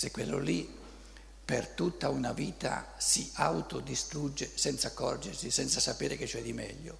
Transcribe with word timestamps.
se 0.00 0.10
quello 0.10 0.38
lì 0.38 0.66
per 1.44 1.68
tutta 1.68 2.08
una 2.08 2.32
vita 2.32 2.94
si 2.96 3.30
autodistrugge 3.34 4.50
senza 4.54 4.88
accorgersi, 4.88 5.50
senza 5.50 5.78
sapere 5.78 6.16
che 6.16 6.24
c'è 6.24 6.40
di 6.40 6.54
meglio. 6.54 6.96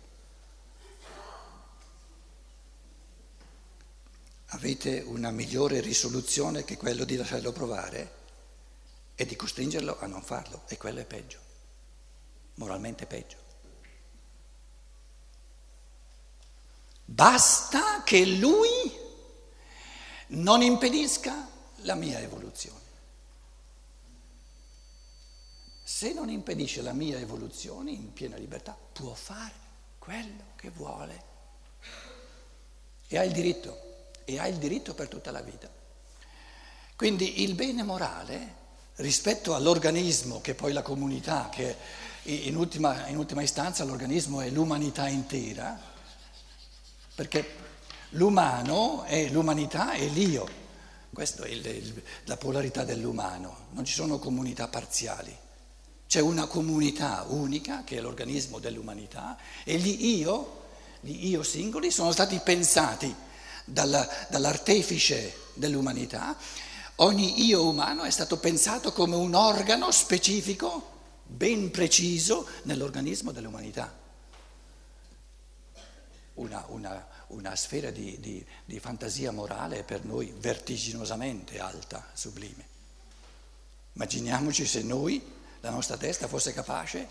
Avete 4.49 5.01
una 5.01 5.31
migliore 5.31 5.81
risoluzione 5.81 6.63
che 6.65 6.76
quello 6.76 7.04
di 7.04 7.17
lasciarlo 7.17 7.53
provare 7.53 8.13
e 9.14 9.24
di 9.24 9.35
costringerlo 9.35 9.98
a 9.98 10.04
non 10.04 10.21
farlo, 10.21 10.64
e 10.69 10.76
quello 10.76 11.01
è 11.01 11.06
peggio, 11.06 11.38
moralmente 12.56 13.06
peggio. 13.06 13.38
Basta 17.06 18.02
che 18.02 18.27
lui 18.27 18.69
non 20.27 20.60
impedisca 20.60 21.48
la 21.77 21.95
mia 21.95 22.21
evoluzione. 22.21 22.90
Se 25.93 26.12
non 26.12 26.30
impedisce 26.30 26.83
la 26.83 26.93
mia 26.93 27.19
evoluzione 27.19 27.91
in 27.91 28.12
piena 28.12 28.37
libertà, 28.37 28.79
può 28.93 29.12
fare 29.12 29.53
quello 29.98 30.53
che 30.55 30.71
vuole. 30.71 31.25
E 33.09 33.19
ha 33.19 33.25
il 33.25 33.33
diritto, 33.33 33.77
e 34.25 34.39
ha 34.39 34.47
il 34.47 34.57
diritto 34.59 34.95
per 34.95 35.09
tutta 35.09 35.33
la 35.33 35.43
vita. 35.43 35.69
Quindi 36.95 37.43
il 37.43 37.57
bene 37.57 37.83
morale 37.83 38.55
rispetto 38.97 39.53
all'organismo, 39.57 40.41
che 40.41 40.55
poi 40.55 40.73
la 40.73 40.83
comunità, 40.83 41.48
che 41.51 41.77
in 42.23 42.55
ultima, 42.55 43.09
in 43.09 43.19
ultima 43.19 43.43
istanza 43.43 43.83
l'organismo 43.83 44.41
è 44.41 44.48
l'umanità 44.48 45.09
intera, 45.09 45.77
perché 47.17 47.57
l'umano 48.11 49.03
è 49.03 49.29
l'umanità 49.29 49.95
e 49.95 50.07
l'io. 50.07 50.48
Questa 51.12 51.43
è 51.43 51.48
il, 51.48 52.03
la 52.27 52.37
polarità 52.37 52.84
dell'umano, 52.84 53.67
non 53.73 53.84
ci 53.84 53.92
sono 53.92 54.20
comunità 54.20 54.69
parziali. 54.69 55.48
C'è 56.11 56.19
una 56.19 56.47
comunità 56.47 57.25
unica 57.28 57.84
che 57.84 57.98
è 57.98 58.00
l'organismo 58.00 58.58
dell'umanità 58.58 59.39
e 59.62 59.77
gli 59.77 60.17
io, 60.17 60.62
gli 61.02 61.28
io 61.28 61.44
singoli, 61.44 61.92
sono 61.92 62.11
stati 62.11 62.41
pensati 62.41 63.14
dalla, 63.64 64.08
dall'artefice 64.28 65.36
dell'umanità. 65.55 66.36
Ogni 66.97 67.44
io 67.47 67.64
umano 67.64 68.02
è 68.02 68.11
stato 68.11 68.39
pensato 68.39 68.92
come 68.92 69.14
un 69.14 69.34
organo 69.34 69.92
specifico, 69.92 71.22
ben 71.27 71.70
preciso, 71.70 72.45
nell'organismo 72.64 73.30
dell'umanità. 73.30 73.97
Una, 76.34 76.64
una, 76.70 77.06
una 77.28 77.55
sfera 77.55 77.92
di, 77.92 78.19
di, 78.19 78.45
di 78.64 78.80
fantasia 78.80 79.30
morale 79.30 79.84
per 79.84 80.05
noi 80.05 80.34
vertiginosamente 80.36 81.61
alta, 81.61 82.05
sublime. 82.14 82.67
Immaginiamoci 83.92 84.67
se 84.67 84.83
noi 84.83 85.39
la 85.61 85.70
nostra 85.70 85.97
testa 85.97 86.28
fosse 86.28 86.53
capace 86.53 87.08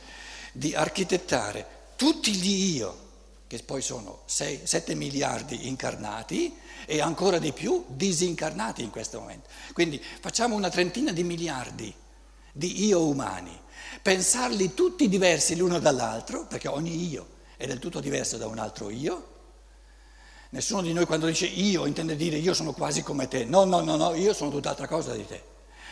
di 0.52 0.74
architettare 0.74 1.78
tutti 1.96 2.34
gli 2.34 2.76
io, 2.76 3.08
che 3.48 3.62
poi 3.64 3.82
sono 3.82 4.22
6, 4.26 4.62
7 4.64 4.96
miliardi 4.96 5.68
incarnati 5.68 6.56
e 6.86 7.02
ancora 7.02 7.40
di 7.40 7.52
più 7.52 7.86
disincarnati 7.88 8.84
in 8.84 8.90
questo 8.90 9.20
momento. 9.20 9.50
Quindi 9.74 10.02
facciamo 10.20 10.56
una 10.56 10.70
trentina 10.70 11.12
di 11.12 11.24
miliardi 11.24 11.94
di 12.52 12.86
io 12.86 13.06
umani, 13.06 13.58
pensarli 14.02 14.74
tutti 14.74 15.08
diversi 15.08 15.56
l'uno 15.56 15.80
dall'altro, 15.80 16.46
perché 16.46 16.68
ogni 16.68 17.10
io 17.10 17.38
è 17.58 17.68
del 17.68 17.80
tutto 17.80 18.00
diverso 18.00 18.38
da 18.38 18.48
un 18.48 18.58
altro 18.58 18.90
io. 18.90 19.38
Nessuno 20.52 20.82
di 20.82 20.94
noi 20.94 21.06
quando 21.06 21.28
dice 21.28 21.46
io 21.46 21.86
intende 21.86 22.16
dire 22.16 22.38
io 22.38 22.54
sono 22.54 22.74
quasi 22.74 23.04
come 23.04 23.28
te, 23.28 23.46
no, 23.46 23.66
no, 23.66 23.82
no, 23.82 23.98
no, 23.98 24.16
io 24.16 24.34
sono 24.34 24.50
tutt'altra 24.50 24.88
cosa 24.88 25.14
di 25.14 25.26
te. 25.26 25.44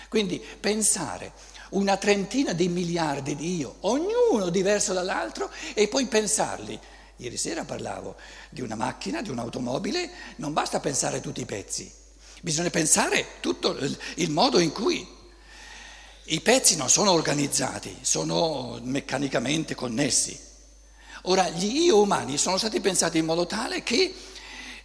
Quindi 0.09 0.43
pensare 0.59 1.33
una 1.69 1.97
trentina 1.97 2.53
di 2.53 2.67
miliardi 2.67 3.35
di 3.35 3.57
io, 3.57 3.75
ognuno 3.81 4.49
diverso 4.49 4.93
dall'altro, 4.93 5.49
e 5.73 5.87
poi 5.87 6.05
pensarli. 6.07 6.79
Ieri 7.17 7.37
sera 7.37 7.63
parlavo 7.63 8.15
di 8.49 8.61
una 8.61 8.75
macchina, 8.75 9.21
di 9.21 9.29
un'automobile, 9.29 10.09
non 10.37 10.53
basta 10.53 10.79
pensare 10.79 11.19
tutti 11.19 11.41
i 11.41 11.45
pezzi, 11.45 11.91
bisogna 12.41 12.69
pensare 12.69 13.25
tutto 13.39 13.75
il 14.15 14.29
modo 14.29 14.59
in 14.59 14.71
cui 14.71 15.15
i 16.25 16.41
pezzi 16.41 16.75
non 16.75 16.89
sono 16.89 17.11
organizzati, 17.11 17.97
sono 18.01 18.79
meccanicamente 18.83 19.75
connessi. 19.75 20.37
Ora, 21.23 21.49
gli 21.49 21.83
io 21.83 22.01
umani 22.01 22.37
sono 22.37 22.57
stati 22.57 22.79
pensati 22.79 23.17
in 23.17 23.25
modo 23.25 23.47
tale 23.47 23.81
che 23.81 24.13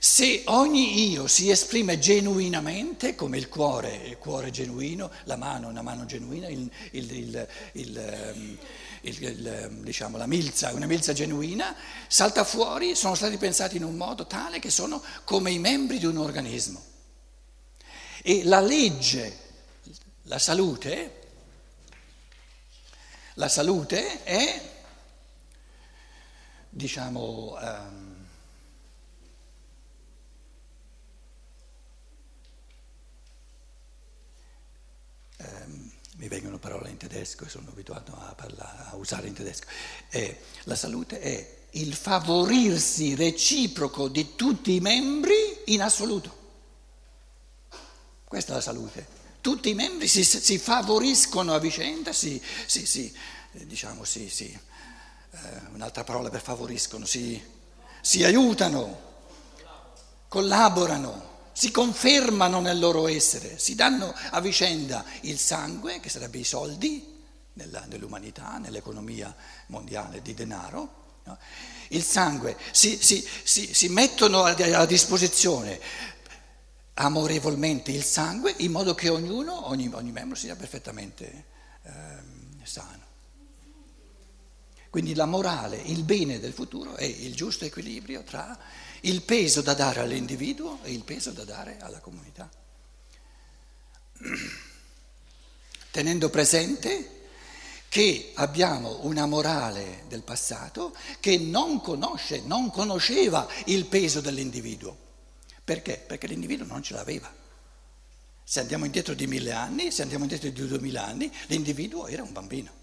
se 0.05 0.43
ogni 0.47 1.13
io 1.13 1.29
si 1.29 1.49
esprime 1.49 1.97
genuinamente, 2.01 3.15
come 3.15 3.39
il 3.39 3.49
cuore, 3.49 3.95
il 3.95 4.19
cuore 4.19 4.51
genuino, 4.51 5.09
la 5.27 5.37
mano, 5.37 5.69
una 5.69 5.81
mano 5.81 6.07
genuina, 6.07 6.49
il, 6.49 6.69
il, 6.91 7.49
il, 7.75 8.59
ehm, 9.01 9.85
diciamo, 9.85 10.17
la 10.17 10.27
milza, 10.27 10.73
una 10.73 10.87
milza 10.87 11.13
genuina, 11.13 11.77
salta 12.09 12.43
fuori, 12.43 12.97
sono 12.97 13.15
stati 13.15 13.37
pensati 13.37 13.77
in 13.77 13.85
un 13.85 13.95
modo 13.95 14.27
tale 14.27 14.59
che 14.59 14.71
sono 14.71 15.01
come 15.23 15.53
i 15.53 15.61
membri 15.61 16.01
di 16.01 16.07
un 16.07 16.17
organismo. 16.17 16.83
E 18.23 18.43
la 18.43 18.59
legge, 18.59 19.39
la 20.23 20.41
salute, 20.41 21.21
la 23.35 23.49
salute 23.49 24.25
è, 24.25 24.63
diciamo, 26.71 27.57
um, 27.61 28.12
mi 36.17 36.29
vengono 36.29 36.59
parole 36.59 36.91
in 36.91 36.97
tedesco 36.97 37.45
e 37.45 37.49
sono 37.49 37.71
abituato 37.71 38.13
a, 38.13 38.35
parlare, 38.35 38.91
a 38.91 38.97
usare 38.97 39.27
in 39.27 39.35
tedesco. 39.35 39.67
Eh, 40.11 40.39
la 40.65 40.77
salute 40.77 41.21
è 41.21 41.57
il 41.71 41.95
favorirsi 41.95 43.15
reciproco 43.15 44.09
di 44.09 44.35
tutti 44.37 44.75
i 44.75 44.81
membri 44.81 45.35
in 45.67 45.83
assoluto. 45.83 46.41
Questa 48.25 48.53
è 48.53 48.55
la 48.57 48.61
salute. 48.61 49.21
Tutti 49.41 49.71
i 49.71 49.75
membri 49.75 50.07
si, 50.07 50.23
si 50.23 50.59
favoriscono 50.59 51.55
a 51.55 51.59
vicenda, 51.59 52.13
si, 52.13 52.41
si, 52.67 52.87
si 52.87 53.13
eh, 53.53 53.67
diciamo, 53.67 54.05
si, 54.05 54.27
eh, 54.27 55.39
un'altra 55.73 56.05
parola 56.05 56.31
per 56.31 56.41
favoriscono, 56.41 57.05
si 57.05 57.43
aiutano, 58.23 59.11
collaborano 60.29 61.32
si 61.53 61.71
confermano 61.71 62.61
nel 62.61 62.79
loro 62.79 63.09
essere, 63.09 63.59
si 63.59 63.75
danno 63.75 64.15
a 64.31 64.41
vicenda 64.41 65.05
il 65.23 65.39
sangue, 65.39 66.01
che 66.01 66.09
sarebbe 66.09 66.39
i 66.39 66.45
soldi 66.45 67.21
nella, 67.55 67.85
nell'umanità, 67.89 68.59
nell'economia 68.59 69.35
mondiale 69.67 70.23
di 70.23 70.35
denaro, 70.35 71.21
no? 71.25 71.39
il 71.89 72.03
sangue, 72.03 72.57
si, 72.71 72.99
si, 73.01 73.27
si, 73.43 73.73
si 73.75 73.89
mettono 73.89 74.45
a, 74.45 74.87
disposizione 74.87 75.79
amorevolmente 76.95 77.91
il 77.91 78.03
sangue 78.03 78.55
in 78.59 78.73
modo 78.73 78.95
che 78.95 79.09
ognuno, 79.09 79.69
ogni, 79.69 79.91
ogni 79.93 80.13
membro 80.13 80.37
sia 80.37 80.57
perfettamente 80.57 81.45
eh, 81.83 81.91
sano. 82.63 83.11
Quindi 84.93 85.15
la 85.15 85.25
morale, 85.25 85.79
il 85.79 86.03
bene 86.03 86.39
del 86.39 86.53
futuro 86.53 86.97
è 86.97 87.05
il 87.05 87.35
giusto 87.35 87.65
equilibrio 87.65 88.23
tra 88.25 88.59
il 89.01 89.23
peso 89.23 89.63
da 89.63 89.73
dare 89.73 90.01
all'individuo 90.01 90.81
e 90.83 90.93
il 90.93 91.03
peso 91.03 91.31
da 91.31 91.45
dare 91.45 91.79
alla 91.81 92.01
comunità. 92.01 92.47
Tenendo 95.91 96.29
presente 96.29 97.21
che 97.89 98.33
abbiamo 98.35 98.99
una 99.07 99.25
morale 99.25 100.05
del 100.09 100.25
passato 100.25 100.95
che 101.21 101.39
non 101.39 101.81
conosce, 101.81 102.43
non 102.43 102.71
conosceva 102.71 103.49
il 103.69 103.87
peso 103.87 104.21
dell'individuo. 104.21 104.95
Perché? 105.65 106.05
Perché 106.07 106.27
l'individuo 106.27 106.67
non 106.67 106.83
ce 106.83 106.93
l'aveva. 106.93 107.35
Se 108.45 108.61
andiamo 108.61 108.85
indietro 108.85 109.15
di 109.15 109.27
mille 109.27 109.53
anni, 109.53 109.91
se 109.91 110.03
andiamo 110.03 110.25
indietro 110.25 110.51
di 110.51 110.67
duemila 110.67 111.07
anni, 111.07 111.33
l'individuo 111.47 112.09
era 112.09 112.23
un 112.23 112.33
bambino. 112.35 112.81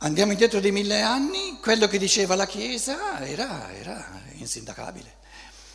Andiamo 0.00 0.30
indietro 0.30 0.60
di 0.60 0.70
mille 0.70 1.00
anni, 1.00 1.58
quello 1.60 1.88
che 1.88 1.98
diceva 1.98 2.36
la 2.36 2.46
Chiesa 2.46 3.18
era, 3.26 3.72
era 3.72 4.22
insindacabile. 4.34 5.16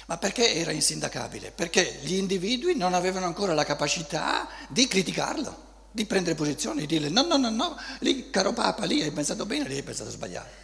Ma 0.05 0.17
perché 0.17 0.53
era 0.55 0.71
insindacabile? 0.71 1.51
Perché 1.51 1.99
gli 2.03 2.13
individui 2.13 2.75
non 2.75 2.93
avevano 2.93 3.25
ancora 3.25 3.53
la 3.53 3.65
capacità 3.65 4.47
di 4.69 4.87
criticarlo, 4.87 5.87
di 5.91 6.05
prendere 6.05 6.35
posizione, 6.35 6.81
di 6.81 6.87
dire 6.87 7.09
no, 7.09 7.23
no, 7.23 7.35
no, 7.35 7.49
no, 7.49 7.77
lì 7.99 8.29
caro 8.29 8.53
Papa, 8.53 8.85
lì 8.85 9.01
hai 9.01 9.11
pensato 9.11 9.45
bene, 9.45 9.67
lì 9.67 9.75
hai 9.75 9.83
pensato 9.83 10.09
sbagliato. 10.09 10.61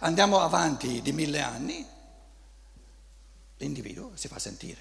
Andiamo 0.00 0.40
avanti 0.40 1.02
di 1.02 1.12
mille 1.12 1.40
anni, 1.40 1.84
l'individuo 3.56 4.12
si 4.14 4.28
fa 4.28 4.38
sentire, 4.38 4.80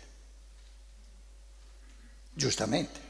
giustamente. 2.32 3.10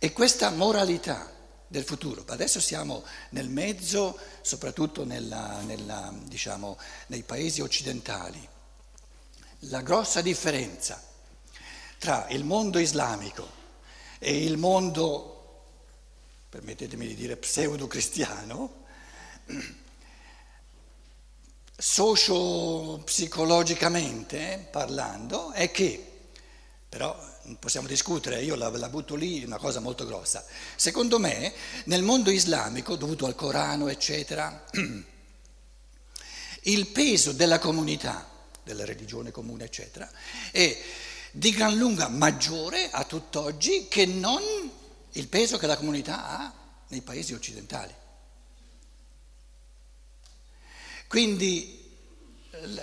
E 0.00 0.12
questa 0.12 0.50
moralità 0.50 1.34
del 1.68 1.84
futuro. 1.84 2.24
Adesso 2.26 2.60
siamo 2.60 3.04
nel 3.30 3.48
mezzo, 3.48 4.18
soprattutto 4.40 5.04
nella, 5.04 5.60
nella, 5.62 6.12
diciamo, 6.24 6.78
nei 7.08 7.22
paesi 7.22 7.60
occidentali. 7.60 8.48
la 9.60 9.80
grossa 9.80 10.20
differenza 10.20 11.02
tra 11.98 12.28
il 12.28 12.44
mondo 12.44 12.78
islamico 12.78 13.48
e 14.18 14.44
il 14.44 14.56
mondo, 14.56 15.62
permettetemi 16.48 17.06
di 17.06 17.14
dire, 17.14 17.36
pseudo-cristiano, 17.36 18.84
socio-psicologicamente 21.76 24.66
parlando, 24.70 25.52
è 25.52 25.70
che, 25.70 26.15
però 26.88 27.18
possiamo 27.58 27.86
discutere, 27.86 28.42
io 28.42 28.54
la, 28.54 28.68
la, 28.70 28.88
butto 28.88 29.14
lì, 29.14 29.44
una 29.44 29.58
cosa 29.58 29.80
molto 29.80 30.06
grossa, 30.06 30.44
secondo 30.76 31.18
me 31.18 31.52
nel 31.84 32.02
mondo 32.02 32.30
islamico, 32.30 32.96
dovuto 32.96 33.26
al 33.26 33.34
Corano, 33.34 33.88
eccetera, 33.88 34.64
il 36.62 36.86
peso 36.88 37.32
della 37.32 37.58
comunità, 37.58 38.28
della 38.62 38.84
religione 38.84 39.30
comune, 39.30 39.64
eccetera, 39.64 40.10
è 40.50 40.76
di 41.30 41.50
gran 41.50 41.76
lunga 41.76 42.08
maggiore 42.08 42.90
a 42.90 43.04
tutt'oggi 43.04 43.88
che 43.88 44.06
non 44.06 44.42
il 45.12 45.28
peso 45.28 45.58
che 45.58 45.66
la 45.66 45.76
comunità 45.76 46.26
ha 46.28 46.52
nei 46.88 47.02
paesi 47.02 47.32
occidentali. 47.32 47.94
Quindi 51.08 51.84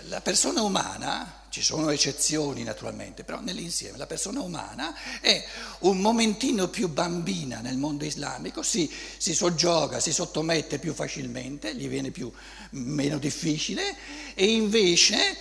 la 0.08 0.22
persona 0.22 0.62
umana, 0.62 1.43
ci 1.54 1.62
sono 1.62 1.92
eccezioni 1.92 2.64
naturalmente, 2.64 3.24
però 3.24 3.40
nell'insieme 3.40 4.00
la 4.00 4.08
persona 4.08 4.42
umana 4.42 4.92
è 5.22 5.46
un 5.82 6.00
momentino 6.00 6.68
più 6.68 6.88
bambina 6.90 7.60
nel 7.60 7.78
mondo 7.78 8.06
islamico, 8.06 8.64
si, 8.64 8.92
si 9.18 9.36
soggioga, 9.36 10.00
si 10.00 10.12
sottomette 10.12 10.80
più 10.80 10.96
facilmente, 10.96 11.76
gli 11.76 11.88
viene 11.88 12.10
più, 12.10 12.32
meno 12.72 13.20
difficile 13.20 13.96
e 14.34 14.48
invece 14.48 15.38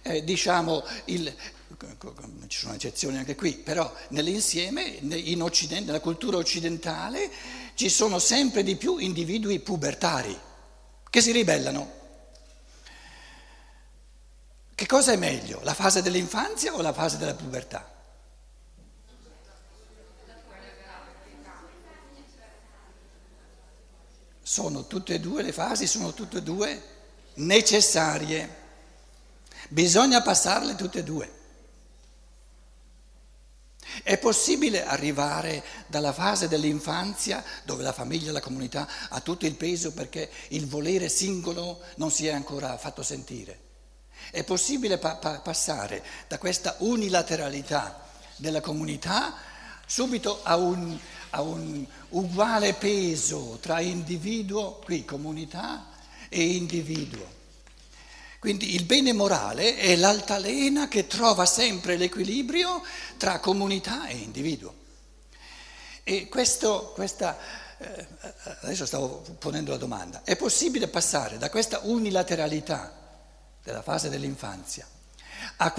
eh, 0.00 0.24
diciamo 0.24 0.82
il, 1.06 1.30
ci 2.46 2.58
sono 2.58 2.72
eccezioni 2.72 3.18
anche 3.18 3.34
qui, 3.34 3.52
però 3.52 3.94
nell'insieme, 4.08 4.84
in 4.84 5.42
Occidente, 5.42 5.84
nella 5.84 6.00
cultura 6.00 6.38
occidentale, 6.38 7.30
ci 7.74 7.90
sono 7.90 8.18
sempre 8.18 8.62
di 8.62 8.76
più 8.76 8.96
individui 8.96 9.58
pubertari 9.58 10.34
che 11.10 11.20
si 11.20 11.30
ribellano. 11.30 12.00
Che 14.82 14.88
cosa 14.88 15.12
è 15.12 15.16
meglio, 15.16 15.60
la 15.62 15.74
fase 15.74 16.02
dell'infanzia 16.02 16.74
o 16.74 16.80
la 16.82 16.92
fase 16.92 17.16
della 17.16 17.34
pubertà? 17.34 17.88
Sono 24.42 24.88
tutte 24.88 25.14
e 25.14 25.20
due 25.20 25.42
le 25.42 25.52
fasi, 25.52 25.86
sono 25.86 26.12
tutte 26.12 26.38
e 26.38 26.42
due 26.42 26.82
necessarie. 27.34 28.56
Bisogna 29.68 30.20
passarle 30.20 30.74
tutte 30.74 30.98
e 30.98 31.04
due. 31.04 31.32
È 34.02 34.18
possibile 34.18 34.84
arrivare 34.84 35.62
dalla 35.86 36.12
fase 36.12 36.48
dell'infanzia, 36.48 37.44
dove 37.62 37.84
la 37.84 37.92
famiglia 37.92 38.32
la 38.32 38.40
comunità 38.40 38.88
ha 39.10 39.20
tutto 39.20 39.46
il 39.46 39.54
peso 39.54 39.92
perché 39.92 40.28
il 40.48 40.66
volere 40.66 41.08
singolo 41.08 41.82
non 41.98 42.10
si 42.10 42.26
è 42.26 42.32
ancora 42.32 42.76
fatto 42.78 43.04
sentire. 43.04 43.70
È 44.30 44.44
possibile 44.44 44.98
pa- 44.98 45.16
pa- 45.16 45.40
passare 45.40 46.02
da 46.28 46.38
questa 46.38 46.76
unilateralità 46.78 48.00
della 48.36 48.60
comunità 48.60 49.34
subito 49.86 50.40
a 50.42 50.56
un, 50.56 50.98
a 51.30 51.42
un 51.42 51.84
uguale 52.10 52.74
peso 52.74 53.58
tra 53.60 53.80
individuo, 53.80 54.80
qui 54.84 55.04
comunità, 55.04 55.88
e 56.28 56.42
individuo. 56.42 57.40
Quindi 58.38 58.74
il 58.74 58.84
bene 58.84 59.12
morale 59.12 59.76
è 59.76 59.94
l'altalena 59.94 60.88
che 60.88 61.06
trova 61.06 61.44
sempre 61.44 61.96
l'equilibrio 61.96 62.82
tra 63.16 63.38
comunità 63.38 64.06
e 64.06 64.16
individuo. 64.16 64.74
E 66.02 66.28
questo, 66.28 66.90
questa, 66.94 67.38
eh, 67.78 68.06
adesso 68.62 68.86
stavo 68.86 69.22
ponendo 69.38 69.70
la 69.70 69.76
domanda, 69.76 70.22
è 70.24 70.36
possibile 70.36 70.88
passare 70.88 71.38
da 71.38 71.50
questa 71.50 71.80
unilateralità 71.84 73.01
della 73.62 73.82
fase 73.82 74.08
dell'infanzia 74.08 74.86
a 75.56 75.72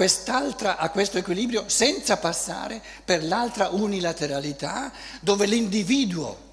a 0.78 0.90
questo 0.90 1.18
equilibrio 1.18 1.68
senza 1.70 2.18
passare 2.18 2.82
per 3.04 3.24
l'altra 3.24 3.70
unilateralità 3.70 4.92
dove 5.22 5.46
l'individuo 5.46 6.52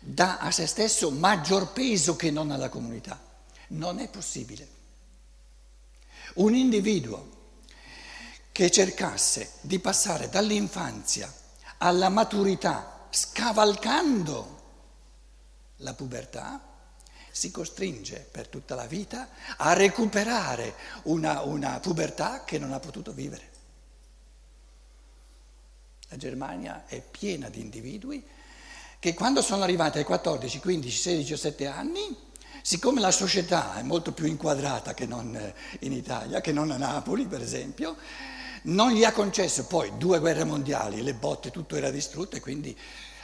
dà 0.00 0.38
a 0.38 0.50
se 0.50 0.66
stesso 0.66 1.10
maggior 1.10 1.72
peso 1.72 2.16
che 2.16 2.30
non 2.30 2.50
alla 2.50 2.68
comunità. 2.68 3.20
Non 3.68 3.98
è 3.98 4.08
possibile. 4.08 4.74
Un 6.34 6.54
individuo 6.54 7.34
che 8.52 8.70
cercasse 8.70 9.52
di 9.62 9.78
passare 9.78 10.28
dall'infanzia 10.28 11.32
alla 11.78 12.08
maturità 12.08 13.06
scavalcando 13.10 14.54
la 15.78 15.94
pubertà, 15.94 16.60
si 17.36 17.50
costringe 17.50 18.26
per 18.30 18.48
tutta 18.48 18.74
la 18.74 18.86
vita 18.86 19.28
a 19.58 19.74
recuperare 19.74 20.74
una, 21.02 21.42
una 21.42 21.78
pubertà 21.80 22.44
che 22.44 22.58
non 22.58 22.72
ha 22.72 22.78
potuto 22.78 23.12
vivere. 23.12 23.50
La 26.08 26.16
Germania 26.16 26.84
è 26.86 27.02
piena 27.02 27.50
di 27.50 27.60
individui 27.60 28.24
che 28.98 29.12
quando 29.12 29.42
sono 29.42 29.64
arrivati 29.64 29.98
ai 29.98 30.04
14, 30.04 30.60
15, 30.60 30.96
16, 30.96 31.18
17 31.18 31.66
anni 31.66 32.24
Siccome 32.62 33.00
la 33.00 33.12
società 33.12 33.76
è 33.76 33.82
molto 33.82 34.10
più 34.10 34.26
inquadrata 34.26 34.92
che 34.92 35.06
non 35.06 35.36
eh, 35.36 35.54
in 35.80 35.92
Italia, 35.92 36.40
che 36.40 36.50
non 36.50 36.72
a 36.72 36.76
Napoli 36.76 37.24
per 37.26 37.40
esempio, 37.40 37.96
non 38.62 38.90
gli 38.90 39.04
ha 39.04 39.12
concesso 39.12 39.66
poi 39.66 39.96
due 39.98 40.18
guerre 40.18 40.42
mondiali, 40.42 41.00
le 41.00 41.14
botte, 41.14 41.52
tutto 41.52 41.76
era 41.76 41.90
distrutto 41.90 42.34
e 42.34 42.40
quindi 42.40 42.76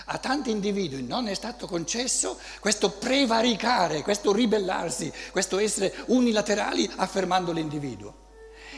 a 0.07 0.19
tanti 0.19 0.51
individui 0.51 1.03
non 1.03 1.29
è 1.29 1.35
stato 1.35 1.67
concesso 1.67 2.39
questo 2.61 2.91
prevaricare, 2.91 4.03
questo 4.03 4.33
ribellarsi, 4.33 5.13
questo 5.31 5.59
essere 5.59 5.95
unilaterali 6.07 6.91
affermando 6.97 7.53
l'individuo. 7.53 8.15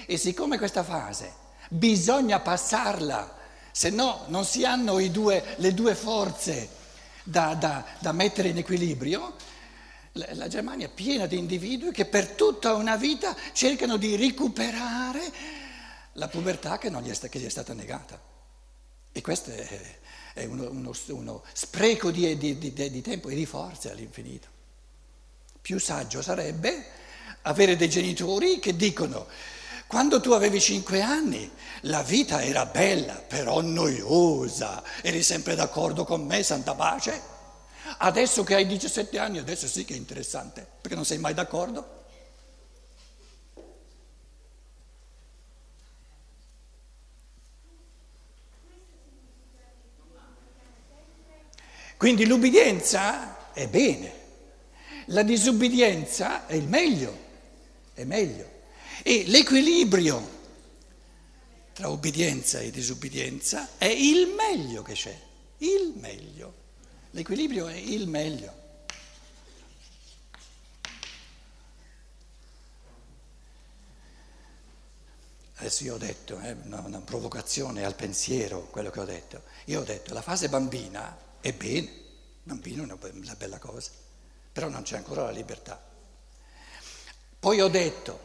E 0.07 0.17
siccome 0.17 0.59
questa 0.59 0.83
fase 0.83 1.43
bisogna 1.69 2.41
passarla, 2.41 3.37
se 3.71 3.91
no 3.91 4.25
non 4.29 4.45
si 4.45 4.65
hanno 4.65 5.01
due, 5.09 5.55
le 5.57 5.73
due 5.75 5.95
forze 5.95 6.69
da, 7.23 7.55
da, 7.55 7.85
da 7.99 8.13
mettere 8.13 8.49
in 8.49 8.59
equilibrio, 8.59 9.35
la 10.13 10.47
Germania 10.47 10.87
è 10.87 10.91
piena 10.91 11.27
di 11.27 11.37
individui 11.37 11.91
che 11.91 12.05
per 12.05 12.29
tutta 12.29 12.75
una 12.75 12.97
vita 12.97 13.35
cercano 13.53 13.97
di 13.97 14.15
recuperare 14.15 15.23
la 16.13 16.29
pubertà 16.29 16.79
che, 16.79 16.89
gli, 16.89 17.11
è, 17.11 17.29
che 17.29 17.39
gli 17.41 17.47
è 17.47 17.49
stata 17.49 17.73
negata. 17.73 18.21
E 19.11 19.21
questo 19.21 19.51
è, 19.51 19.97
è 20.35 20.45
uno, 20.45 20.69
uno, 20.69 20.93
uno, 21.07 21.43
spreco 21.53 22.11
di, 22.11 22.37
di, 22.37 22.59
di, 22.59 22.73
di 22.73 23.01
tempo 23.01 23.31
e 23.31 23.35
di 23.35 23.47
forze 23.47 23.91
all'infinito. 23.91 24.49
Più 25.63 25.79
saggio 25.79 26.21
sarebbe 26.21 26.85
avere 27.43 27.77
dei 27.77 27.89
genitori 27.89 28.59
che 28.59 28.77
dicono 28.77 29.27
quando 29.87 30.21
tu 30.21 30.33
avevi 30.33 30.61
cinque 30.61 31.03
anni 31.03 31.49
la 31.83 32.03
vita 32.03 32.43
era 32.43 32.67
bella, 32.67 33.15
però 33.15 33.61
noiosa, 33.61 34.83
eri 35.03 35.23
sempre 35.23 35.55
d'accordo 35.55 36.05
con 36.05 36.25
me, 36.27 36.43
santa 36.43 36.75
pace. 36.75 37.33
Adesso 37.99 38.43
che 38.43 38.55
hai 38.57 38.67
17 38.67 39.19
anni, 39.19 39.39
adesso 39.39 39.69
sì 39.69 39.85
che 39.85 39.95
è 39.95 39.97
interessante, 39.97 40.67
perché 40.81 40.97
non 40.97 41.05
sei 41.05 41.19
mai 41.19 41.35
d'accordo. 41.35 41.94
Quindi 52.05 52.27
l'ubbidienza 52.27 53.51
è 53.55 53.67
bene, 53.67 54.13
la 55.07 55.23
disubbidienza 55.23 56.47
è 56.47 56.53
il 56.53 56.69
meglio, 56.69 57.19
è 57.95 58.05
meglio. 58.05 58.47
E 59.03 59.25
l'equilibrio 59.27 60.43
tra 61.73 61.89
ubbidienza 61.89 62.59
e 62.61 62.71
disubbidienza 62.71 63.79
è 63.79 63.87
il 63.87 64.35
meglio 64.37 64.83
che 64.83 64.93
c'è, 64.93 65.19
il 65.57 65.95
meglio. 65.97 66.55
L'equilibrio 67.13 67.69
è 67.69 67.75
il 67.75 68.07
meglio. 68.07 68.55
Adesso 75.55 75.85
io 75.85 75.95
ho 75.95 75.99
detto, 75.99 76.39
eh, 76.39 76.55
una, 76.65 76.81
una 76.81 77.01
provocazione 77.01 77.83
al 77.83 77.95
pensiero, 77.95 78.69
quello 78.69 78.91
che 78.91 79.01
ho 79.01 79.07
detto. 79.07 79.45
Io 79.65 79.81
ho 79.81 79.85
detto, 79.85 80.13
la 80.13 80.21
fase 80.21 80.51
bambina 80.51 81.25
è 81.45 81.53
bene, 81.53 81.91
bambino 82.43 82.81
è 82.81 82.85
una, 82.87 82.99
una 83.13 83.35
bella 83.35 83.59
cosa, 83.59 83.91
però 84.51 84.71
non 84.71 84.83
c'è 84.83 84.97
ancora 84.97 85.25
la 85.25 85.31
libertà. 85.31 85.79
Poi 87.39 87.61
ho 87.61 87.69
detto, 87.69 88.19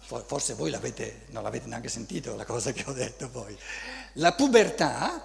forse 0.00 0.54
voi 0.54 0.70
l'avete, 0.70 1.26
non 1.28 1.44
l'avete 1.44 1.68
neanche 1.68 1.88
sentito 1.88 2.34
la 2.34 2.44
cosa 2.44 2.72
che 2.72 2.82
ho 2.88 2.92
detto 2.92 3.28
poi, 3.30 3.56
la 4.14 4.32
pubertà 4.32 5.24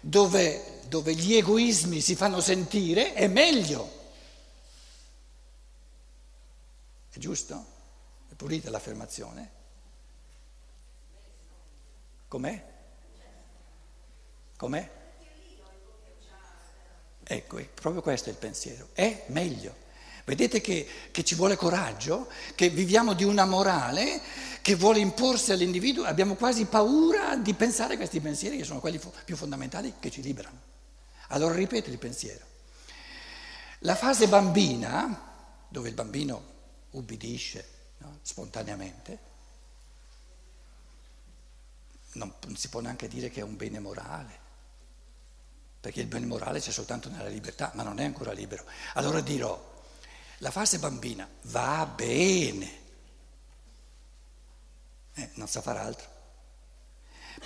dove, 0.00 0.80
dove 0.88 1.14
gli 1.14 1.34
egoismi 1.34 2.00
si 2.00 2.16
fanno 2.16 2.40
sentire 2.40 3.12
è 3.12 3.26
meglio. 3.26 4.02
È 7.10 7.18
giusto? 7.18 7.66
È 8.30 8.32
pulita 8.32 8.70
l'affermazione? 8.70 9.50
Com'è? 12.26 12.72
Com'è? 14.56 15.02
Ecco, 17.26 17.58
proprio 17.74 18.02
questo 18.02 18.28
è 18.28 18.32
il 18.32 18.38
pensiero. 18.38 18.88
È 18.92 19.24
meglio. 19.28 19.82
Vedete 20.24 20.60
che, 20.60 20.86
che, 21.10 21.24
ci 21.24 21.34
vuole 21.34 21.56
coraggio, 21.56 22.28
che 22.54 22.70
viviamo 22.70 23.12
di 23.12 23.24
una 23.24 23.44
morale 23.44 24.20
che 24.62 24.74
vuole 24.74 24.98
imporsi 24.98 25.52
all'individuo, 25.52 26.04
abbiamo 26.04 26.34
quasi 26.34 26.64
paura 26.64 27.36
di 27.36 27.52
pensare 27.52 27.94
a 27.94 27.96
questi 27.98 28.20
pensieri 28.20 28.56
che 28.56 28.64
sono 28.64 28.80
quelli 28.80 28.98
più 29.24 29.36
fondamentali 29.36 29.94
che 30.00 30.10
ci 30.10 30.22
liberano. 30.22 30.72
Allora 31.28 31.54
ripeto 31.54 31.90
il 31.90 31.98
pensiero. 31.98 32.44
La 33.80 33.94
fase 33.94 34.26
bambina, 34.26 35.66
dove 35.68 35.88
il 35.88 35.94
bambino 35.94 36.52
ubbidisce 36.92 37.68
no, 37.98 38.18
spontaneamente, 38.22 39.18
non, 42.12 42.32
non 42.46 42.56
si 42.56 42.68
può 42.68 42.80
neanche 42.80 43.08
dire 43.08 43.28
che 43.28 43.40
è 43.40 43.42
un 43.42 43.56
bene 43.56 43.78
morale 43.78 44.43
perché 45.84 46.00
il 46.00 46.06
bene 46.06 46.24
morale 46.24 46.60
c'è 46.60 46.70
soltanto 46.70 47.10
nella 47.10 47.28
libertà, 47.28 47.70
ma 47.74 47.82
non 47.82 48.00
è 48.00 48.04
ancora 48.04 48.32
libero. 48.32 48.64
Allora 48.94 49.20
dirò, 49.20 49.82
la 50.38 50.50
fase 50.50 50.78
bambina 50.78 51.28
va 51.42 51.84
bene, 51.94 52.72
eh, 55.12 55.28
non 55.34 55.46
sa 55.46 55.60
fare 55.60 55.78
altro. 55.80 56.08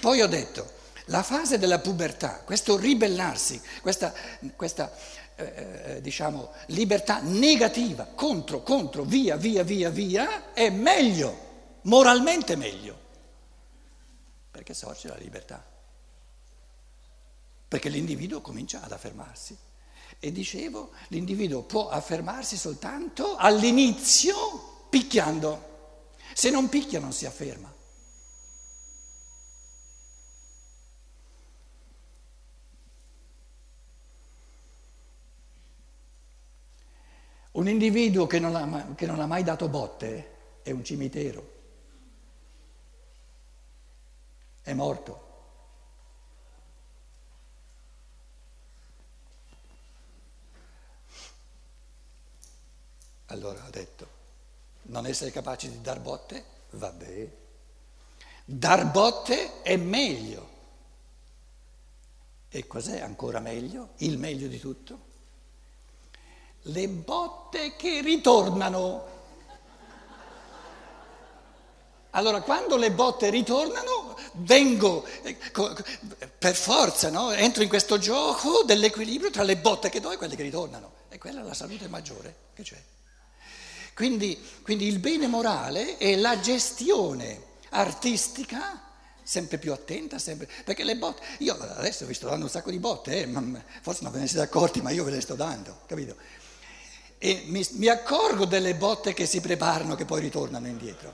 Poi 0.01 0.23
ho 0.23 0.29
detto, 0.29 0.71
la 1.07 1.25
fase 1.25 1.59
della 1.59 1.81
pubertà, 1.81 2.43
questo 2.45 2.77
ribellarsi, 2.77 3.61
questa, 3.81 4.15
questa 4.55 4.97
eh, 5.35 5.95
eh, 5.97 6.01
diciamo, 6.01 6.53
libertà 6.67 7.19
negativa, 7.21 8.05
contro, 8.05 8.63
contro, 8.63 9.03
via, 9.03 9.35
via, 9.35 9.65
via, 9.65 9.91
via, 9.91 10.53
è 10.53 10.71
meglio, 10.71 11.81
moralmente 11.83 12.55
meglio, 12.55 12.97
perché 14.53 14.75
sorge 14.75 15.09
la 15.09 15.17
libertà, 15.17 15.68
perché 17.69 17.91
l'individuo 17.91 18.41
comincia 18.41 18.83
ad 18.83 18.93
affermarsi. 18.93 19.57
E 20.19 20.33
dicevo, 20.33 20.91
l'individuo 21.09 21.63
può 21.63 21.91
affermarsi 21.91 22.57
soltanto 22.57 23.37
all'inizio 23.37 24.87
picchiando. 24.89 26.15
Se 26.33 26.51
non 26.51 26.69
picchia 26.69 26.99
non 26.99 27.13
si 27.13 27.27
afferma. 27.27 27.73
Un 37.53 37.69
individuo 37.69 38.27
che 38.27 38.39
non, 38.39 38.55
ha, 38.55 38.95
che 38.95 39.07
non 39.07 39.21
ha 39.21 39.27
mai 39.27 39.43
dato 39.43 39.69
botte 39.69 40.61
è 40.63 40.71
un 40.71 40.85
cimitero, 40.85 41.53
è 44.63 44.73
morto. 44.75 45.28
Allora 53.39 53.65
ha 53.65 53.71
detto, 53.71 54.09
non 54.83 55.07
essere 55.07 55.31
capaci 55.31 55.71
di 55.71 55.81
dar 55.81 56.01
botte, 56.01 56.45
vabbè. 56.71 57.29
Dar 58.45 58.91
botte 58.91 59.63
è 59.63 59.77
meglio. 59.77 60.57
E 62.49 62.67
cos'è 62.67 63.01
ancora 63.01 63.39
meglio? 63.39 63.91
Il 63.99 64.19
meglio 64.19 64.49
di 64.49 64.59
tutto? 64.59 65.07
Le 66.63 66.89
botte 66.89 67.77
che 67.77 68.01
ritornano. 68.01 69.17
Allora, 72.11 72.41
quando 72.41 72.77
le 72.77 72.91
botte 72.91 73.31
ritornano, 73.31 74.17
vengo 74.33 75.05
eh, 75.05 75.37
per 75.37 76.57
forza, 76.57 77.09
no? 77.09 77.31
entro 77.31 77.63
in 77.63 77.69
questo 77.69 77.99
gioco 77.99 78.65
dell'equilibrio 78.65 79.31
tra 79.31 79.45
le 79.45 79.59
botte 79.59 79.91
che 79.91 80.01
do 80.01 80.11
e 80.11 80.17
quelle 80.17 80.35
che 80.35 80.43
ritornano. 80.43 80.91
E 81.09 81.19
quella 81.19 81.43
è 81.43 81.45
la 81.45 81.55
salute 81.55 81.87
maggiore 81.87 82.35
che 82.55 82.65
c'è. 82.65 82.83
Quindi, 83.99 84.39
quindi 84.63 84.87
il 84.87 85.01
bene 85.01 85.27
morale 85.27 85.97
è 85.97 86.15
la 86.15 86.39
gestione 86.39 87.43
artistica 87.71 88.81
sempre 89.25 89.59
più 89.59 89.73
attenta, 89.73 90.21
sempre, 90.21 90.49
perché 90.65 90.85
le 90.85 90.95
botte, 90.95 91.21
io 91.39 91.59
adesso 91.59 92.07
vi 92.07 92.15
sto 92.15 92.29
dando 92.29 92.45
un 92.45 92.51
sacco 92.51 92.71
di 92.71 92.79
botte, 92.79 93.23
eh, 93.23 93.29
forse 93.83 94.05
non 94.05 94.13
ve 94.13 94.21
ne 94.21 94.29
siete 94.29 94.45
accorti, 94.45 94.81
ma 94.83 94.91
io 94.91 95.03
ve 95.03 95.11
le 95.11 95.21
sto 95.21 95.35
dando, 95.35 95.81
capito? 95.89 96.15
E 97.19 97.43
mi, 97.47 97.67
mi, 97.73 97.89
accorgo 97.89 98.45
delle 98.45 98.77
botte 98.77 99.15
che 99.15 99.27
si 99.27 99.41
preparano, 99.41 99.97
che 99.97 100.05
poi 100.05 100.21
ritornano 100.21 100.69
indietro. 100.69 101.13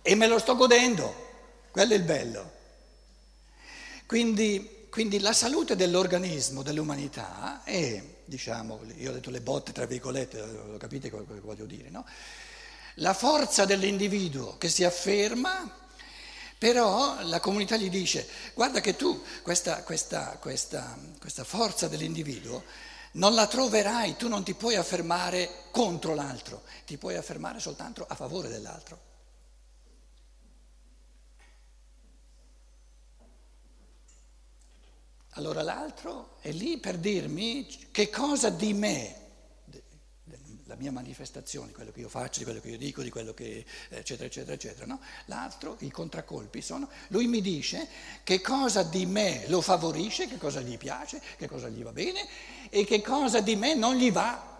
E 0.00 0.14
me 0.14 0.26
lo 0.26 0.38
sto 0.38 0.56
godendo, 0.56 1.14
quello 1.72 1.92
è 1.92 1.96
il 1.96 2.04
bello. 2.04 2.52
Quindi, 4.06 4.73
quindi 4.94 5.18
la 5.18 5.32
salute 5.32 5.74
dell'organismo, 5.74 6.62
dell'umanità 6.62 7.64
è 7.64 8.00
diciamo, 8.24 8.78
io 8.96 9.10
ho 9.10 9.12
detto 9.12 9.30
le 9.30 9.40
botte 9.40 9.72
tra 9.72 9.86
virgolette, 9.86 10.38
lo 10.40 10.76
capite 10.76 11.10
quello 11.10 11.26
che 11.26 11.40
voglio 11.40 11.64
dire, 11.64 11.90
no? 11.90 12.06
La 12.98 13.12
forza 13.12 13.64
dell'individuo 13.64 14.56
che 14.56 14.68
si 14.68 14.84
afferma, 14.84 15.68
però 16.56 17.20
la 17.24 17.40
comunità 17.40 17.76
gli 17.76 17.90
dice, 17.90 18.24
guarda 18.54 18.80
che 18.80 18.94
tu 18.94 19.20
questa, 19.42 19.82
questa, 19.82 20.38
questa, 20.40 20.96
questa 21.18 21.42
forza 21.42 21.88
dell'individuo 21.88 22.62
non 23.14 23.34
la 23.34 23.48
troverai, 23.48 24.14
tu 24.14 24.28
non 24.28 24.44
ti 24.44 24.54
puoi 24.54 24.76
affermare 24.76 25.64
contro 25.72 26.14
l'altro, 26.14 26.62
ti 26.86 26.98
puoi 26.98 27.16
affermare 27.16 27.58
soltanto 27.58 28.06
a 28.08 28.14
favore 28.14 28.48
dell'altro. 28.48 29.13
Allora 35.36 35.62
l'altro 35.62 36.36
è 36.40 36.52
lì 36.52 36.78
per 36.78 36.96
dirmi 36.98 37.66
che 37.90 38.08
cosa 38.08 38.50
di 38.50 38.72
me, 38.72 39.22
la 40.66 40.76
mia 40.76 40.92
manifestazione, 40.92 41.72
quello 41.72 41.90
che 41.90 42.00
io 42.00 42.08
faccio, 42.08 42.38
di 42.38 42.44
quello 42.44 42.60
che 42.60 42.70
io 42.70 42.78
dico, 42.78 43.02
di 43.02 43.10
quello 43.10 43.34
che 43.34 43.64
eccetera 43.88 44.26
eccetera 44.26 44.54
eccetera, 44.54 44.86
no? 44.86 45.00
L'altro, 45.26 45.76
i 45.80 45.90
contraccolpi 45.90 46.62
sono, 46.62 46.88
lui 47.08 47.26
mi 47.26 47.40
dice 47.40 47.88
che 48.22 48.40
cosa 48.40 48.84
di 48.84 49.06
me 49.06 49.44
lo 49.48 49.60
favorisce, 49.60 50.28
che 50.28 50.38
cosa 50.38 50.60
gli 50.60 50.78
piace, 50.78 51.20
che 51.36 51.48
cosa 51.48 51.68
gli 51.68 51.82
va 51.82 51.92
bene 51.92 52.26
e 52.70 52.84
che 52.84 53.02
cosa 53.02 53.40
di 53.40 53.56
me 53.56 53.74
non 53.74 53.96
gli 53.96 54.12
va. 54.12 54.52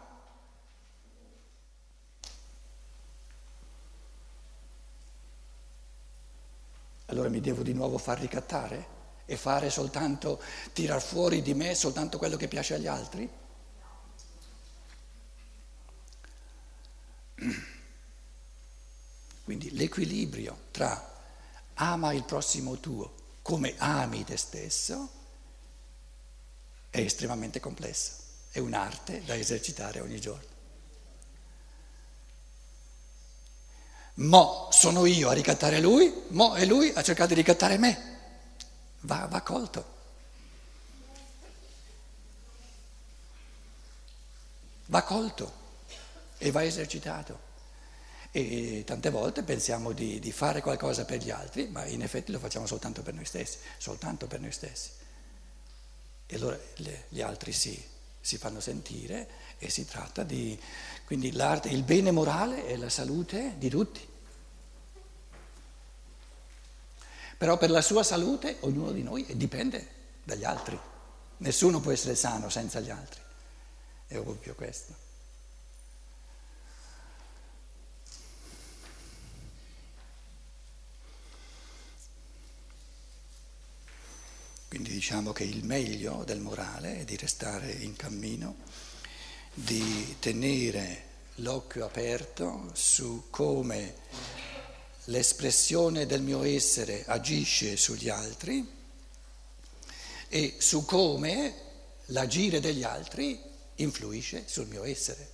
Allora 7.06 7.28
mi 7.28 7.40
devo 7.40 7.62
di 7.62 7.72
nuovo 7.72 7.96
far 7.96 8.18
ricattare? 8.18 8.93
E 9.26 9.36
fare 9.36 9.70
soltanto, 9.70 10.40
tirar 10.72 11.02
fuori 11.02 11.42
di 11.42 11.54
me 11.54 11.74
soltanto 11.74 12.18
quello 12.18 12.36
che 12.36 12.48
piace 12.48 12.74
agli 12.74 12.86
altri? 12.86 13.30
Quindi 19.44 19.74
l'equilibrio 19.76 20.56
tra 20.70 21.12
ama 21.74 22.12
il 22.12 22.24
prossimo 22.24 22.78
tuo 22.78 23.12
come 23.42 23.74
ami 23.78 24.24
te 24.24 24.36
stesso 24.36 25.10
è 26.88 27.00
estremamente 27.00 27.60
complesso, 27.60 28.12
è 28.50 28.58
un'arte 28.58 29.22
da 29.24 29.36
esercitare 29.36 30.00
ogni 30.00 30.20
giorno. 30.20 30.52
Mo 34.16 34.68
sono 34.70 35.06
io 35.06 35.28
a 35.28 35.32
ricattare 35.32 35.80
lui, 35.80 36.22
mo 36.28 36.54
è 36.54 36.64
lui 36.64 36.90
a 36.94 37.02
cercare 37.02 37.28
di 37.28 37.34
ricattare 37.34 37.78
me 37.78 38.13
va, 39.04 39.26
va 39.30 39.40
colto. 39.40 39.92
Va 44.87 45.02
colto 45.02 45.52
e 46.38 46.50
va 46.50 46.62
esercitato. 46.64 47.52
E 48.30 48.82
tante 48.84 49.11
volte 49.11 49.44
pensiamo 49.44 49.92
di, 49.92 50.18
di, 50.18 50.32
fare 50.32 50.61
qualcosa 50.61 51.04
per 51.04 51.23
gli 51.23 51.30
altri, 51.30 51.68
ma 51.68 51.87
in 51.87 52.02
effetti 52.02 52.32
lo 52.32 52.40
facciamo 52.40 52.66
soltanto 52.66 53.02
per 53.02 53.14
noi 53.14 53.25
stessi, 53.25 53.58
soltanto 53.78 54.26
per 54.26 54.40
noi 54.40 54.50
stessi. 54.50 54.90
E 56.26 56.37
allora 56.37 56.58
le, 56.76 57.04
gli 57.11 57.20
altri 57.20 57.52
si, 57.52 57.80
si 58.20 58.37
fanno 58.37 58.61
sentire 58.61 59.28
e 59.58 59.70
si 59.70 59.87
tratta 59.87 60.25
di... 60.25 60.58
Quindi 61.04 61.32
l'arte, 61.32 61.68
il 61.68 61.84
bene 61.84 62.11
morale 62.11 62.66
è 62.66 62.76
la 62.76 62.88
salute 62.88 63.54
di 63.56 63.68
tutti. 63.68 64.13
Però 67.44 67.58
per 67.58 67.68
la 67.68 67.82
sua 67.82 68.02
salute 68.02 68.56
ognuno 68.60 68.90
di 68.90 69.02
noi 69.02 69.26
dipende 69.36 69.86
dagli 70.24 70.44
altri. 70.44 70.80
Nessuno 71.36 71.78
può 71.78 71.90
essere 71.90 72.14
sano 72.14 72.48
senza 72.48 72.80
gli 72.80 72.88
altri. 72.88 73.20
È 74.06 74.16
ovvio 74.16 74.54
questo. 74.54 74.94
Quindi 84.68 84.90
diciamo 84.90 85.32
che 85.32 85.44
il 85.44 85.66
meglio 85.66 86.24
del 86.24 86.40
morale 86.40 87.00
è 87.00 87.04
di 87.04 87.16
restare 87.16 87.70
in 87.70 87.94
cammino, 87.94 88.56
di 89.52 90.16
tenere 90.18 91.02
l'occhio 91.34 91.84
aperto 91.84 92.70
su 92.72 93.26
come 93.28 93.96
l'espressione 95.04 96.06
del 96.06 96.23
mio 96.23 96.42
essere 96.42 97.04
agisce 97.06 97.76
sugli 97.76 98.08
altri 98.08 98.66
e 100.28 100.54
su 100.58 100.84
come 100.84 101.54
l'agire 102.06 102.61
degli 102.61 102.82
altri 102.82 103.40
influisce 103.76 104.44
sul 104.46 104.66
mio 104.66 104.84
essere. 104.84 105.32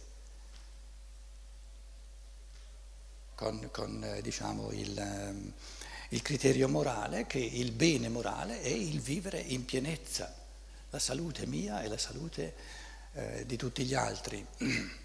Con, 3.35 3.69
con 3.71 4.05
eh, 4.05 4.21
diciamo, 4.21 4.71
il, 4.73 4.99
ehm, 4.99 5.53
il 6.11 6.23
criterio 6.23 6.69
morale 6.69 7.27
che 7.27 7.39
il 7.39 7.73
bene 7.73 8.09
morale 8.09 8.61
è 8.61 8.69
il 8.69 9.01
vivere 9.01 9.41
in 9.41 9.65
pienezza, 9.65 10.35
la 10.91 10.99
salute 10.99 11.47
mia 11.47 11.83
e 11.83 11.89
la 11.89 11.97
salute 11.97 12.55
eh, 13.15 13.45
di 13.47 13.57
tutti 13.57 13.85
gli 13.85 13.95
altri. 13.95 14.47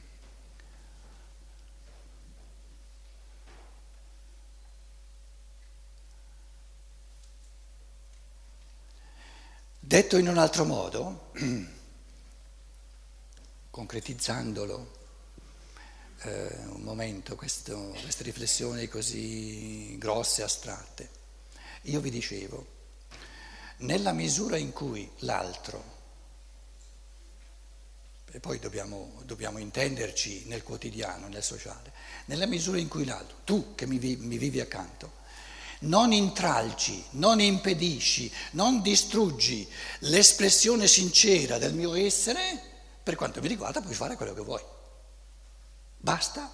Detto 9.96 10.18
in 10.18 10.28
un 10.28 10.38
altro 10.38 10.66
modo, 10.66 11.32
concretizzandolo 13.72 14.92
eh, 16.24 16.54
un 16.66 16.82
momento, 16.82 17.38
questo, 17.38 17.96
queste 18.02 18.24
riflessioni 18.24 18.90
così 18.90 19.98
grosse, 19.98 20.44
astratte, 20.44 21.10
io 21.84 22.02
vi 22.02 22.10
dicevo, 22.10 22.68
nella 23.78 24.12
misura 24.12 24.58
in 24.58 24.74
cui 24.74 25.10
l'altro, 25.20 25.82
e 28.32 28.40
poi 28.42 28.60
dobbiamo, 28.60 29.22
dobbiamo 29.24 29.60
intenderci 29.60 30.44
nel 30.48 30.64
quotidiano, 30.64 31.30
nel 31.30 31.42
sociale, 31.42 31.94
nella 32.26 32.48
misura 32.48 32.80
in 32.80 32.90
cui 32.90 33.06
l'altro, 33.06 33.38
tu 33.46 33.76
che 33.76 33.88
mi, 33.88 33.98
mi 33.98 34.38
vivi 34.38 34.60
accanto, 34.60 35.24
non 35.86 36.12
intralci, 36.14 37.04
non 37.12 37.40
impedisci, 37.40 38.32
non 38.52 38.82
distruggi 38.82 39.68
l'espressione 40.00 40.88
sincera 40.88 41.58
del 41.58 41.74
mio 41.74 41.94
essere, 41.96 42.62
per 43.04 43.16
quanto 43.16 43.42
mi 43.42 43.48
riguarda 43.48 43.82
puoi 43.82 43.94
fare 43.94 44.16
quello 44.16 44.34
che 44.34 44.42
vuoi. 44.42 44.64
Basta 45.98 46.52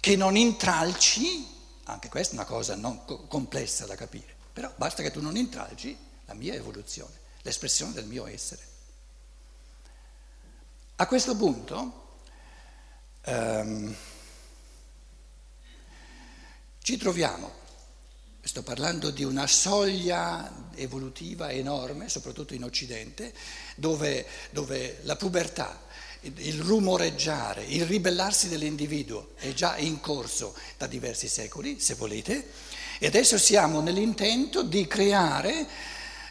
che 0.00 0.16
non 0.16 0.36
intralci, 0.36 1.46
anche 1.84 2.08
questa 2.08 2.34
è 2.34 2.38
una 2.38 2.46
cosa 2.46 2.76
non 2.76 3.04
complessa 3.26 3.86
da 3.86 3.96
capire, 3.96 4.34
però 4.52 4.72
basta 4.76 5.02
che 5.02 5.10
tu 5.10 5.20
non 5.20 5.36
intralci 5.36 5.96
la 6.26 6.34
mia 6.34 6.54
evoluzione, 6.54 7.14
l'espressione 7.42 7.92
del 7.92 8.06
mio 8.06 8.26
essere. 8.26 8.66
A 10.96 11.06
questo 11.06 11.36
punto 11.36 12.16
um, 13.26 13.96
ci 16.82 16.96
troviamo 16.96 17.66
Sto 18.48 18.62
parlando 18.62 19.10
di 19.10 19.24
una 19.24 19.46
soglia 19.46 20.70
evolutiva 20.74 21.50
enorme, 21.50 22.08
soprattutto 22.08 22.54
in 22.54 22.64
Occidente, 22.64 23.34
dove, 23.76 24.24
dove 24.52 25.00
la 25.02 25.16
pubertà, 25.16 25.82
il 26.22 26.58
rumoreggiare, 26.62 27.62
il 27.64 27.84
ribellarsi 27.84 28.48
dell'individuo 28.48 29.32
è 29.34 29.52
già 29.52 29.76
in 29.76 30.00
corso 30.00 30.56
da 30.78 30.86
diversi 30.86 31.28
secoli, 31.28 31.78
se 31.78 31.92
volete, 31.92 32.48
e 32.98 33.06
adesso 33.06 33.36
siamo 33.36 33.82
nell'intento 33.82 34.62
di 34.62 34.86
creare 34.86 35.66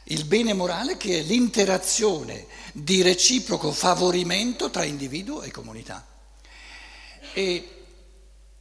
il 0.05 0.25
bene 0.25 0.53
morale 0.53 0.97
che 0.97 1.19
è 1.19 1.21
l'interazione 1.21 2.47
di 2.73 3.03
reciproco 3.03 3.71
favorimento 3.71 4.71
tra 4.71 4.83
individuo 4.83 5.43
e 5.43 5.51
comunità. 5.51 6.03
E 7.33 7.69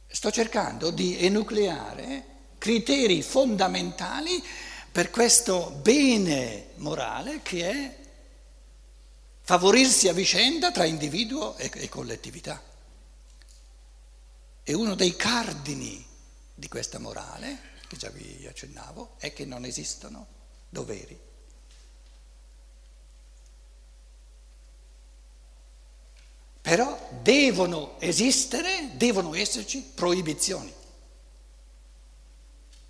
sto 0.05 0.29
cercando 0.29 0.91
di 0.91 1.17
enucleare 1.17 2.35
criteri 2.67 3.21
fondamentali 3.21 4.43
per 4.91 5.09
questo 5.09 5.79
bene 5.81 6.71
morale 6.75 7.39
che 7.41 7.69
è 7.69 7.97
favorirsi 9.41 10.09
a 10.09 10.13
vicenda 10.13 10.69
tra 10.71 10.83
individuo 10.83 11.55
e, 11.55 11.87
collettività. 11.87 12.61
E 14.63 14.73
uno 14.73 14.95
dei 14.95 15.15
cardini 15.15 16.05
di 16.53 16.67
questa 16.67 16.99
morale, 16.99 17.57
che 17.87 17.95
già 17.95 18.09
vi 18.09 18.45
accennavo, 18.45 19.13
è 19.17 19.31
che 19.31 19.45
non 19.45 19.63
esistono 19.63 20.27
doveri. 20.67 21.17
Però 26.59 27.09
devono 27.21 27.97
esistere, 28.01 28.89
devono 28.95 29.33
esserci 29.35 29.89
proibizioni. 29.95 30.75